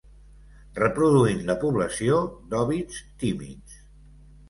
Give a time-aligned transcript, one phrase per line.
[0.79, 2.19] Reproduint la població
[2.55, 3.81] d'òvids tímids.